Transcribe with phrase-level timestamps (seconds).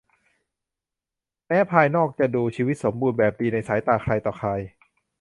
[1.47, 4.49] แม้ภายนอกจะดูชีวิตสมบูรณ์แบบดีในสายตาใครต่อใคร